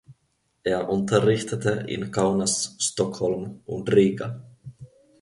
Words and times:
Er 0.63 0.89
unterrichtete 0.89 1.85
in 1.87 2.09
Kaunas, 2.11 2.75
Stockholm 2.79 3.61
und 3.67 3.93
Riga. 3.93 4.41